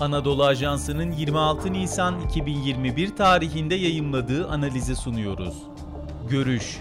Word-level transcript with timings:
Anadolu 0.00 0.44
Ajansı'nın 0.44 1.12
26 1.12 1.72
Nisan 1.72 2.20
2021 2.20 3.16
tarihinde 3.16 3.74
yayımladığı 3.74 4.48
analizi 4.48 4.96
sunuyoruz. 4.96 5.62
Görüş 6.30 6.78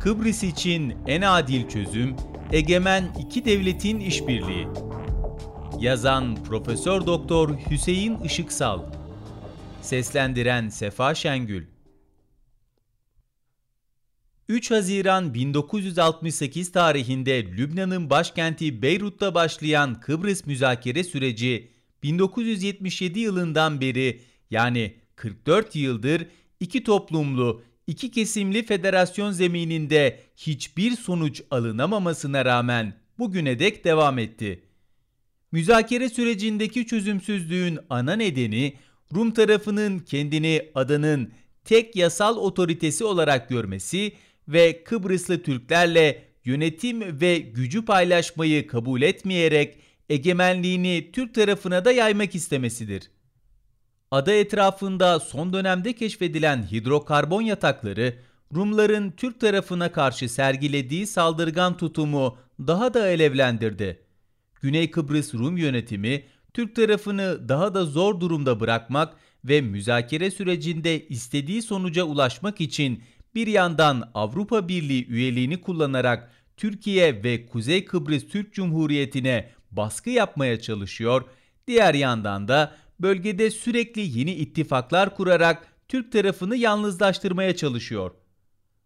Kıbrıs 0.00 0.42
için 0.42 0.94
en 1.06 1.22
adil 1.22 1.68
çözüm, 1.68 2.16
egemen 2.52 3.08
iki 3.20 3.44
devletin 3.44 4.00
işbirliği. 4.00 4.68
Yazan 5.80 6.44
Profesör 6.44 7.06
Doktor 7.06 7.58
Hüseyin 7.70 8.18
Işıksal 8.18 8.82
Seslendiren 9.82 10.68
Sefa 10.68 11.14
Şengül 11.14 11.66
3 14.48 14.70
Haziran 14.70 15.34
1968 15.34 16.72
tarihinde 16.72 17.46
Lübnan'ın 17.46 18.10
başkenti 18.10 18.82
Beyrut'ta 18.82 19.34
başlayan 19.34 20.00
Kıbrıs 20.00 20.46
müzakere 20.46 21.04
süreci 21.04 21.74
1977 22.04 23.20
yılından 23.20 23.80
beri 23.80 24.20
yani 24.50 24.94
44 25.16 25.76
yıldır 25.76 26.26
iki 26.60 26.84
toplumlu, 26.84 27.62
iki 27.86 28.10
kesimli 28.10 28.66
federasyon 28.66 29.30
zemininde 29.30 30.20
hiçbir 30.36 30.90
sonuç 30.90 31.42
alınamamasına 31.50 32.44
rağmen 32.44 32.94
bugüne 33.18 33.58
dek 33.58 33.84
devam 33.84 34.18
etti. 34.18 34.62
Müzakere 35.52 36.08
sürecindeki 36.08 36.86
çözümsüzlüğün 36.86 37.78
ana 37.90 38.16
nedeni 38.16 38.74
Rum 39.14 39.30
tarafının 39.30 39.98
kendini 39.98 40.70
adanın 40.74 41.32
tek 41.64 41.96
yasal 41.96 42.36
otoritesi 42.36 43.04
olarak 43.04 43.48
görmesi 43.48 44.12
ve 44.48 44.84
Kıbrıslı 44.84 45.42
Türklerle 45.42 46.24
yönetim 46.44 47.20
ve 47.20 47.38
gücü 47.38 47.84
paylaşmayı 47.84 48.66
kabul 48.66 49.02
etmeyerek 49.02 49.78
egemenliğini 50.08 51.10
Türk 51.12 51.34
tarafına 51.34 51.84
da 51.84 51.92
yaymak 51.92 52.34
istemesidir. 52.34 53.10
Ada 54.10 54.32
etrafında 54.32 55.20
son 55.20 55.52
dönemde 55.52 55.92
keşfedilen 55.92 56.70
hidrokarbon 56.72 57.42
yatakları 57.42 58.18
Rumların 58.54 59.10
Türk 59.10 59.40
tarafına 59.40 59.92
karşı 59.92 60.28
sergilediği 60.28 61.06
saldırgan 61.06 61.76
tutumu 61.76 62.38
daha 62.60 62.94
da 62.94 63.02
alevlendirdi. 63.02 64.00
Güney 64.62 64.90
Kıbrıs 64.90 65.34
Rum 65.34 65.56
yönetimi 65.56 66.24
Türk 66.54 66.76
tarafını 66.76 67.48
daha 67.48 67.74
da 67.74 67.84
zor 67.84 68.20
durumda 68.20 68.60
bırakmak 68.60 69.16
ve 69.44 69.60
müzakere 69.60 70.30
sürecinde 70.30 71.08
istediği 71.08 71.62
sonuca 71.62 72.04
ulaşmak 72.04 72.60
için 72.60 73.02
bir 73.34 73.46
yandan 73.46 74.10
Avrupa 74.14 74.68
Birliği 74.68 75.06
üyeliğini 75.08 75.60
kullanarak 75.60 76.30
Türkiye 76.56 77.24
ve 77.24 77.46
Kuzey 77.46 77.84
Kıbrıs 77.84 78.26
Türk 78.26 78.54
Cumhuriyeti'ne 78.54 79.50
baskı 79.76 80.10
yapmaya 80.10 80.60
çalışıyor, 80.60 81.24
diğer 81.66 81.94
yandan 81.94 82.48
da 82.48 82.74
bölgede 83.00 83.50
sürekli 83.50 84.18
yeni 84.18 84.34
ittifaklar 84.34 85.16
kurarak 85.16 85.68
Türk 85.88 86.12
tarafını 86.12 86.56
yalnızlaştırmaya 86.56 87.56
çalışıyor. 87.56 88.10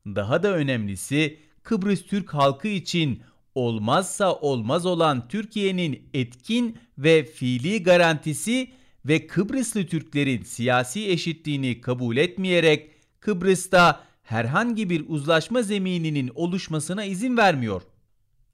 Daha 0.07 0.43
da 0.43 0.55
önemlisi 0.55 1.39
Kıbrıs 1.63 2.03
Türk 2.03 2.35
halkı 2.35 2.69
için 2.69 3.23
olmazsa 3.55 4.35
olmaz 4.35 4.87
olan 4.87 5.29
Türkiye'nin 5.29 6.09
etkin 6.15 6.79
ve 6.99 7.25
fiili 7.25 7.83
garantisi 7.83 8.71
ve 9.05 9.27
Kıbrıslı 9.27 9.87
Türklerin 9.87 10.43
siyasi 10.43 11.11
eşitliğini 11.11 11.81
kabul 11.81 12.17
etmeyerek 12.17 12.91
Kıbrıs'ta 13.21 14.05
herhangi 14.23 14.91
bir 14.91 15.05
uzlaşma 15.09 15.63
zemininin 15.63 16.31
oluşmasına 16.35 17.05
izin 17.05 17.37
vermiyor. 17.37 17.83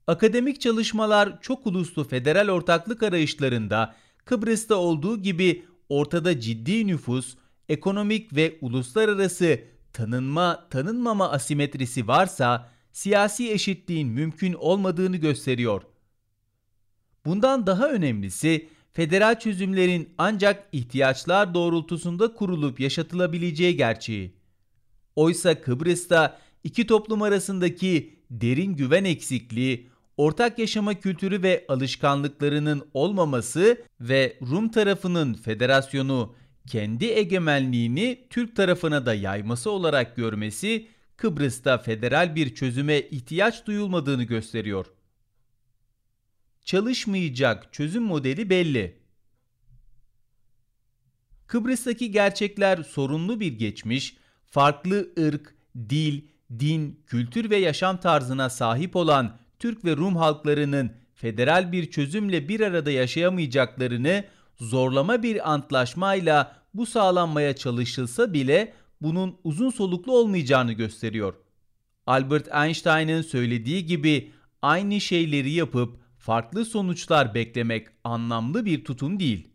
Akademik 0.07 0.61
çalışmalar 0.61 1.41
çok 1.41 1.67
uluslu 1.67 2.03
federal 2.03 2.49
ortaklık 2.49 3.03
arayışlarında 3.03 3.95
Kıbrıs'ta 4.25 4.75
olduğu 4.75 5.21
gibi 5.21 5.65
ortada 5.89 6.39
ciddi 6.39 6.87
nüfus, 6.87 7.35
ekonomik 7.69 8.35
ve 8.35 8.57
uluslararası 8.61 9.59
tanınma 9.93 10.67
tanınmama 10.69 11.31
asimetrisi 11.31 12.07
varsa 12.07 12.69
siyasi 12.91 13.51
eşitliğin 13.51 14.07
mümkün 14.07 14.53
olmadığını 14.53 15.17
gösteriyor. 15.17 15.81
Bundan 17.25 17.67
daha 17.67 17.89
önemlisi 17.89 18.69
federal 18.93 19.39
çözümlerin 19.39 20.09
ancak 20.17 20.69
ihtiyaçlar 20.71 21.53
doğrultusunda 21.53 22.33
kurulup 22.33 22.79
yaşatılabileceği 22.79 23.77
gerçeği. 23.77 24.35
Oysa 25.15 25.61
Kıbrıs'ta 25.61 26.37
iki 26.63 26.87
toplum 26.87 27.21
arasındaki 27.21 28.19
derin 28.31 28.75
güven 28.75 29.03
eksikliği, 29.03 29.89
ortak 30.17 30.59
yaşama 30.59 30.93
kültürü 30.93 31.43
ve 31.43 31.65
alışkanlıklarının 31.67 32.89
olmaması 32.93 33.81
ve 34.01 34.37
Rum 34.41 34.69
tarafının 34.69 35.33
federasyonu 35.33 36.35
kendi 36.67 37.05
egemenliğini 37.05 38.27
Türk 38.29 38.55
tarafına 38.55 39.05
da 39.05 39.13
yayması 39.13 39.71
olarak 39.71 40.15
görmesi 40.15 40.87
Kıbrıs'ta 41.17 41.77
federal 41.77 42.35
bir 42.35 42.55
çözüme 42.55 42.99
ihtiyaç 42.99 43.65
duyulmadığını 43.65 44.23
gösteriyor. 44.23 44.85
Çalışmayacak 46.65 47.73
çözüm 47.73 48.03
modeli 48.03 48.49
belli. 48.49 48.99
Kıbrıs'taki 51.47 52.11
gerçekler 52.11 52.83
sorunlu 52.83 53.39
bir 53.39 53.53
geçmiş, 53.53 54.17
farklı 54.45 55.09
ırk, 55.19 55.55
dil, 55.89 56.21
din, 56.59 57.03
kültür 57.07 57.49
ve 57.49 57.57
yaşam 57.57 57.99
tarzına 57.99 58.49
sahip 58.49 58.95
olan 58.95 59.37
Türk 59.59 59.85
ve 59.85 59.97
Rum 59.97 60.15
halklarının 60.15 60.91
federal 61.15 61.71
bir 61.71 61.91
çözümle 61.91 62.49
bir 62.49 62.59
arada 62.59 62.91
yaşayamayacaklarını 62.91 64.23
zorlama 64.55 65.23
bir 65.23 65.53
antlaşmayla 65.53 66.55
bu 66.73 66.85
sağlanmaya 66.85 67.55
çalışılsa 67.55 68.33
bile 68.33 68.73
bunun 69.01 69.37
uzun 69.43 69.69
soluklu 69.69 70.17
olmayacağını 70.17 70.73
gösteriyor. 70.73 71.33
Albert 72.07 72.47
Einstein'ın 72.55 73.21
söylediği 73.21 73.85
gibi 73.85 74.31
aynı 74.61 75.01
şeyleri 75.01 75.51
yapıp 75.51 75.99
farklı 76.17 76.65
sonuçlar 76.65 77.33
beklemek 77.33 77.87
anlamlı 78.03 78.65
bir 78.65 78.83
tutum 78.83 79.19
değil. 79.19 79.47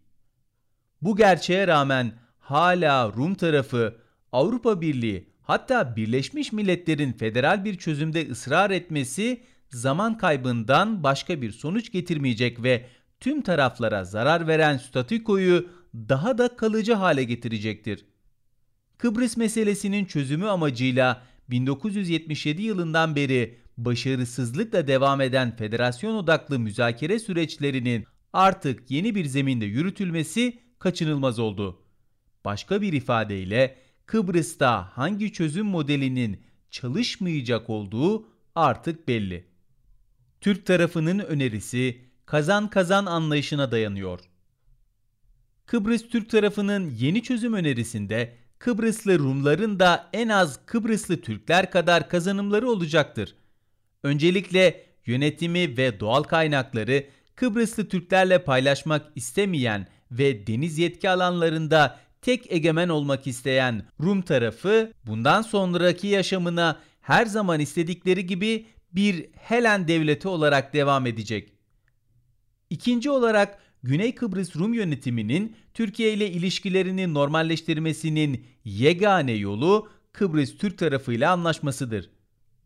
Bu 1.03 1.17
gerçeğe 1.17 1.67
rağmen 1.67 2.13
hala 2.39 3.13
Rum 3.13 3.35
tarafı 3.35 3.97
Avrupa 4.33 4.81
Birliği 4.81 5.29
hatta 5.43 5.97
Birleşmiş 5.97 6.53
Milletler'in 6.53 7.13
federal 7.13 7.65
bir 7.65 7.79
çözümde 7.79 8.31
ısrar 8.31 8.71
etmesi 8.71 9.43
zaman 9.71 10.19
kaybından 10.19 11.03
başka 11.03 11.43
bir 11.43 11.51
sonuç 11.51 11.93
getirmeyecek 11.93 12.63
ve 12.63 12.87
tüm 13.21 13.43
taraflara 13.43 14.05
zarar 14.05 14.47
veren 14.47 14.77
statükoyu 14.77 15.69
daha 15.95 16.39
da 16.39 16.57
kalıcı 16.57 16.95
hale 16.95 17.25
getirecektir. 17.25 18.05
Kıbrıs 18.99 19.37
meselesinin 19.37 20.05
çözümü 20.05 20.47
amacıyla 20.47 21.23
1977 21.51 22.63
yılından 22.63 23.17
beri 23.17 23.59
başarısızlıkla 23.79 24.87
devam 24.87 25.21
eden 25.21 25.57
federasyon 25.57 26.15
odaklı 26.15 26.59
müzakere 26.59 27.19
süreçlerinin 27.19 28.07
artık 28.33 28.91
yeni 28.91 29.15
bir 29.15 29.25
zeminde 29.25 29.65
yürütülmesi 29.65 30.59
kaçınılmaz 30.79 31.39
oldu. 31.39 31.83
Başka 32.45 32.83
bir 32.83 32.93
ifadeyle 32.93 33.79
Kıbrıs'ta 34.07 34.97
hangi 34.97 35.33
çözüm 35.33 35.67
modelinin 35.67 36.41
çalışmayacak 36.71 37.71
olduğu 37.71 38.29
artık 38.55 39.09
belli. 39.09 39.50
Türk 40.41 40.67
tarafının 40.67 41.19
önerisi 41.19 42.01
kazan 42.27 42.71
kazan 42.71 43.07
anlayışına 43.07 43.71
dayanıyor. 43.71 44.21
Kıbrıs 45.67 46.09
Türk 46.09 46.31
tarafının 46.31 46.91
yeni 46.91 47.23
çözüm 47.23 47.55
önerisinde 47.55 48.37
Kıbrıslı 48.59 49.19
Rumların 49.19 49.81
da 49.81 50.11
en 50.13 50.29
az 50.29 50.61
Kıbrıslı 50.67 51.21
Türkler 51.21 51.71
kadar 51.71 52.09
kazanımları 52.09 52.69
olacaktır. 52.69 53.35
Öncelikle 54.03 54.85
yönetimi 55.07 55.77
ve 55.77 56.01
doğal 56.01 56.23
kaynakları 56.23 57.07
Kıbrıslı 57.35 57.89
Türklerle 57.89 58.45
paylaşmak 58.45 59.07
istemeyen 59.15 59.87
ve 60.11 60.47
deniz 60.47 60.79
yetki 60.79 61.11
alanlarında 61.11 62.01
tek 62.23 62.53
egemen 62.53 62.89
olmak 62.89 63.27
isteyen 63.27 63.83
Rum 64.01 64.23
tarafı 64.23 64.93
bundan 65.07 65.43
sonraki 65.43 66.07
yaşamına 66.07 66.79
her 67.01 67.27
zaman 67.27 67.61
istedikleri 67.61 68.27
gibi 68.27 68.67
bir 68.93 69.27
Helen 69.33 69.89
devleti 69.89 70.29
olarak 70.29 70.75
devam 70.75 71.07
edecek. 71.07 71.53
İkinci 72.71 73.11
olarak 73.11 73.59
Güney 73.83 74.15
Kıbrıs 74.15 74.57
Rum 74.57 74.75
yönetiminin 74.75 75.57
Türkiye 75.75 76.13
ile 76.13 76.31
ilişkilerini 76.31 77.15
normalleştirmesinin 77.15 78.47
yegane 78.65 79.33
yolu 79.33 79.89
Kıbrıs 80.13 80.57
Türk 80.57 80.79
tarafıyla 80.79 81.33
anlaşmasıdır. 81.33 82.11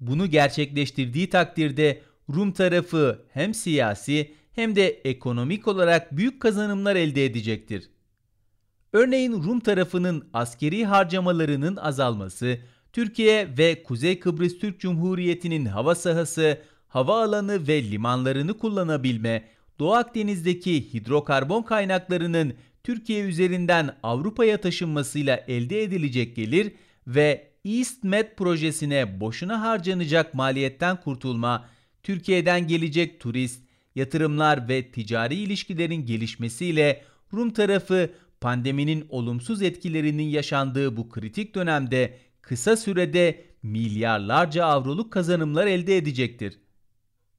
Bunu 0.01 0.31
gerçekleştirdiği 0.31 1.31
takdirde 1.31 2.03
Rum 2.35 2.53
tarafı 2.53 3.25
hem 3.33 3.55
siyasi 3.55 4.35
hem 4.53 4.77
de 4.77 4.89
ekonomik 4.89 5.69
olarak 5.69 6.17
büyük 6.17 6.41
kazanımlar 6.41 6.97
elde 6.97 7.25
edecektir. 7.25 7.91
Örneğin 8.93 9.33
Rum 9.33 9.61
tarafının 9.61 10.29
askeri 10.33 10.85
harcamalarının 10.85 11.77
azalması, 11.77 12.59
Türkiye 12.95 13.49
ve 13.59 13.83
Kuzey 13.83 14.21
Kıbrıs 14.21 14.59
Türk 14.59 14.81
Cumhuriyeti'nin 14.81 15.65
hava 15.65 15.95
sahası, 15.95 16.59
hava 16.89 17.25
alanı 17.25 17.69
ve 17.69 17.91
limanlarını 17.91 18.59
kullanabilme, 18.59 19.45
Doğu 19.79 19.95
Akdeniz'deki 19.95 20.95
hidrokarbon 20.95 21.63
kaynaklarının 21.63 22.55
Türkiye 22.85 23.25
üzerinden 23.25 23.97
Avrupa'ya 24.03 24.61
taşınmasıyla 24.61 25.45
elde 25.49 25.83
edilecek 25.83 26.37
gelir 26.37 26.73
ve 27.07 27.51
EastMed 27.65 28.27
projesine 28.37 29.21
boşuna 29.21 29.61
harcanacak 29.61 30.35
maliyetten 30.35 31.01
kurtulma, 31.01 31.69
Türkiye'den 32.03 32.67
gelecek 32.67 33.21
turist, 33.21 33.63
yatırımlar 33.95 34.69
ve 34.69 34.91
ticari 34.91 35.35
ilişkilerin 35.35 36.07
gelişmesiyle 36.07 37.03
Rum 37.33 37.51
tarafı 37.51 38.11
pandeminin 38.41 39.07
olumsuz 39.09 39.63
etkilerinin 39.63 40.29
yaşandığı 40.29 40.97
bu 40.97 41.09
kritik 41.09 41.55
dönemde 41.55 42.19
kısa 42.49 42.77
sürede 42.77 43.45
milyarlarca 43.63 44.65
avroluk 44.65 45.13
kazanımlar 45.13 45.67
elde 45.67 45.97
edecektir. 45.97 46.59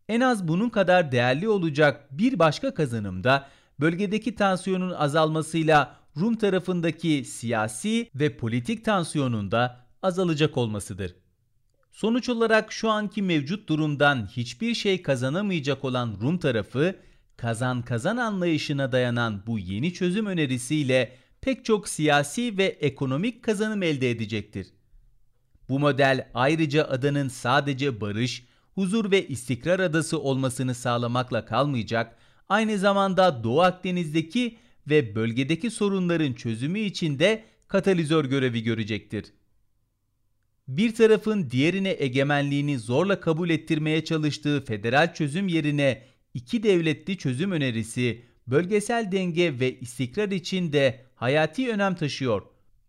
En 0.10 0.22
az 0.22 0.48
bunun 0.48 0.70
kadar 0.70 1.12
değerli 1.12 1.50
olacak 1.50 2.08
bir 2.12 2.40
başka 2.40 2.74
kazanım 2.74 3.24
da 3.24 3.48
bölgedeki 3.80 4.36
tansiyonun 4.36 4.92
azalmasıyla 4.92 5.96
Rum 6.18 6.36
tarafındaki 6.36 7.26
siyasi 7.26 8.10
ve 8.16 8.38
politik 8.38 8.86
tansiyonun 8.86 9.52
da 9.52 9.86
azalacak 10.02 10.58
olmasıdır. 10.58 11.16
Sonuç 11.92 12.30
olarak 12.30 12.72
şu 12.72 12.90
anki 12.90 13.22
mevcut 13.22 13.70
durumdan 13.70 14.28
hiçbir 14.28 14.74
şey 14.74 15.02
kazanamayacak 15.02 15.86
olan 15.86 16.18
Rum 16.22 16.38
tarafı 16.38 16.96
kazan 17.38 17.82
kazan 17.82 18.18
anlayışına 18.18 18.92
dayanan 18.92 19.44
bu 19.48 19.60
yeni 19.60 19.94
çözüm 19.94 20.26
önerisiyle 20.26 21.18
pek 21.42 21.66
çok 21.66 21.90
siyasi 21.90 22.58
ve 22.58 22.66
ekonomik 22.66 23.44
kazanım 23.44 23.84
elde 23.84 24.12
edecektir. 24.12 24.68
Bu 25.70 25.80
model 25.80 26.30
ayrıca 26.34 26.84
adanın 26.88 27.28
sadece 27.28 28.02
barış, 28.02 28.46
huzur 28.76 29.12
ve 29.12 29.28
istikrar 29.28 29.80
adası 29.80 30.20
olmasını 30.20 30.76
sağlamakla 30.76 31.46
kalmayacak, 31.46 32.18
aynı 32.50 32.78
zamanda 32.78 33.44
Doğu 33.44 33.62
Akdeniz'deki 33.62 34.58
ve 34.90 35.16
bölgedeki 35.16 35.72
sorunların 35.72 36.34
çözümü 36.34 36.80
için 36.80 37.20
de 37.20 37.44
katalizör 37.68 38.26
görevi 38.26 38.64
görecektir. 38.64 39.26
Bir 40.68 40.96
tarafın 40.96 41.50
diğerine 41.50 41.96
egemenliğini 42.00 42.80
zorla 42.80 43.20
kabul 43.20 43.50
ettirmeye 43.50 44.06
çalıştığı 44.06 44.66
federal 44.66 45.14
çözüm 45.14 45.48
yerine 45.48 46.04
iki 46.34 46.64
devletli 46.64 47.18
çözüm 47.18 47.52
önerisi 47.52 48.22
bölgesel 48.48 49.12
denge 49.12 49.60
ve 49.60 49.80
istikrar 49.80 50.32
için 50.32 50.74
de 50.74 51.06
hayati 51.16 51.70
önem 51.70 51.96
taşıyor. 51.96 52.42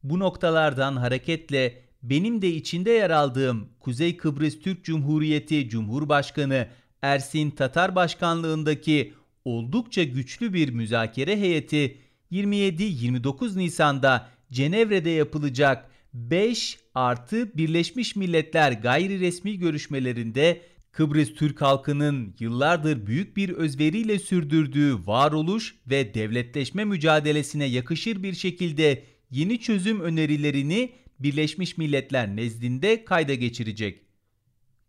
Bu 0.02 0.18
noktalardan 0.18 0.96
hareketle 0.96 1.85
benim 2.10 2.42
de 2.42 2.50
içinde 2.50 2.90
yer 2.90 3.10
aldığım 3.10 3.68
Kuzey 3.80 4.16
Kıbrıs 4.16 4.60
Türk 4.60 4.84
Cumhuriyeti 4.84 5.68
Cumhurbaşkanı 5.68 6.68
Ersin 7.02 7.50
Tatar 7.50 7.94
başkanlığındaki 7.94 9.12
oldukça 9.44 10.02
güçlü 10.02 10.52
bir 10.52 10.68
müzakere 10.68 11.40
heyeti 11.40 11.98
27-29 12.32 13.58
Nisan'da 13.58 14.28
Cenevre'de 14.52 15.10
yapılacak 15.10 15.90
5 16.14 16.78
artı 16.94 17.58
Birleşmiş 17.58 18.16
Milletler 18.16 18.72
gayri 18.72 19.20
resmi 19.20 19.58
görüşmelerinde 19.58 20.60
Kıbrıs 20.92 21.34
Türk 21.34 21.62
halkının 21.62 22.34
yıllardır 22.38 23.06
büyük 23.06 23.36
bir 23.36 23.48
özveriyle 23.48 24.18
sürdürdüğü 24.18 25.06
varoluş 25.06 25.74
ve 25.86 26.14
devletleşme 26.14 26.84
mücadelesine 26.84 27.64
yakışır 27.64 28.22
bir 28.22 28.34
şekilde 28.34 29.02
yeni 29.30 29.60
çözüm 29.60 30.00
önerilerini 30.00 30.92
Birleşmiş 31.20 31.78
Milletler 31.78 32.36
nezdinde 32.36 33.04
kayda 33.04 33.34
geçirecek. 33.34 34.02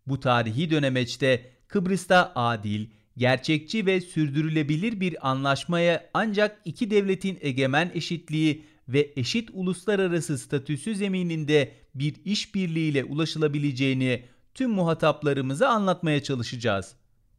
Bu 0.07 0.19
tarihi 0.19 0.69
dönemeçte 0.69 1.51
Kıbrıs'ta 1.67 2.31
adil, 2.35 2.87
gerçekçi 3.17 3.85
ve 3.85 4.01
sürdürülebilir 4.01 4.99
bir 4.99 5.29
anlaşmaya 5.29 6.09
ancak 6.13 6.61
iki 6.65 6.91
devletin 6.91 7.37
egemen 7.41 7.91
eşitliği 7.93 8.65
ve 8.89 9.13
eşit 9.15 9.49
uluslararası 9.53 10.37
statüsü 10.37 10.95
zemininde 10.95 11.71
bir 11.95 12.15
işbirliğiyle 12.25 13.03
ulaşılabileceğini 13.03 14.23
tüm 14.53 14.71
muhataplarımıza 14.71 15.69
anlatmaya 15.69 16.23
çalışacağız. 16.23 16.95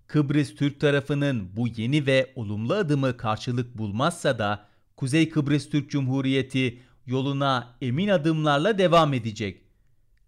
Kıbrıs 0.07 0.55
Türk 0.55 0.81
tarafının 0.81 1.57
bu 1.57 1.69
yeni 1.69 2.07
ve 2.07 2.33
olumlu 2.35 2.75
adımı 2.75 3.17
karşılık 3.17 3.79
bulmazsa 3.79 4.39
da 4.39 4.69
Kuzey 4.97 5.29
Kıbrıs 5.29 5.69
Türk 5.71 5.91
Cumhuriyeti 5.91 6.83
yoluna 7.09 7.77
emin 7.81 8.09
adımlarla 8.09 8.79
devam 8.79 9.15
edecek. 9.15 9.63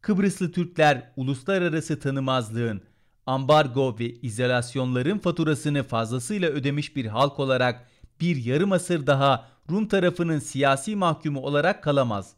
Kıbrıslı 0.00 0.53
Türkler 0.53 1.12
uluslararası 1.17 2.00
tanımazlığın, 2.00 2.82
ambargo 3.27 3.97
ve 3.99 4.11
izolasyonların 4.11 5.19
faturasını 5.19 5.82
fazlasıyla 5.82 6.50
ödemiş 6.50 6.97
bir 6.97 7.06
halk 7.06 7.38
olarak 7.38 7.88
bir 8.21 8.44
yarım 8.44 8.73
asır 8.73 9.06
daha 9.06 9.50
Rum 9.71 9.88
tarafının 9.88 10.38
siyasi 10.38 10.97
mahkumu 10.97 11.41
olarak 11.41 11.82
kalamaz. 11.82 12.32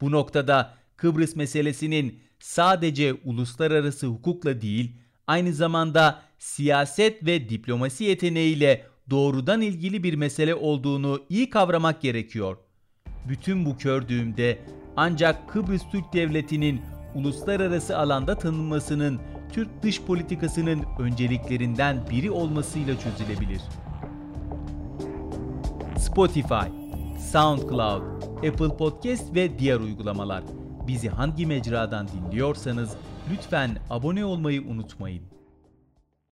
Bu 0.00 0.10
noktada 0.10 0.74
Kıbrıs 0.96 1.36
meselesinin 1.36 2.20
sadece 2.38 3.14
uluslararası 3.24 4.06
hukukla 4.06 4.60
değil, 4.60 4.96
aynı 5.26 5.52
zamanda 5.52 6.22
siyaset 6.38 7.26
ve 7.26 7.48
diplomasi 7.48 8.04
yeteneğiyle 8.04 8.86
doğrudan 9.10 9.60
ilgili 9.60 10.02
bir 10.02 10.14
mesele 10.14 10.54
olduğunu 10.54 11.26
iyi 11.28 11.50
kavramak 11.50 12.02
gerekiyor. 12.02 12.56
Bütün 13.28 13.64
bu 13.64 13.78
gördüğümde 13.78 14.58
ancak 14.96 15.48
Kıbrıs 15.48 15.82
Türk 15.92 16.12
Devleti'nin 16.12 16.80
uluslararası 17.14 17.98
alanda 17.98 18.38
tanınmasının 18.38 19.20
Türk 19.52 19.82
dış 19.82 20.02
politikasının 20.02 20.84
önceliklerinden 20.98 21.96
biri 22.10 22.30
olmasıyla 22.30 22.94
çözülebilir. 23.00 23.60
Spotify, 25.98 26.68
SoundCloud, 27.32 28.02
Apple 28.36 28.76
Podcast 28.76 29.34
ve 29.34 29.58
diğer 29.58 29.80
uygulamalar. 29.80 30.44
Bizi 30.86 31.08
hangi 31.08 31.46
mecradan 31.46 32.08
dinliyorsanız 32.08 32.96
lütfen 33.32 33.70
abone 33.90 34.24
olmayı 34.24 34.62
unutmayın. 34.62 35.37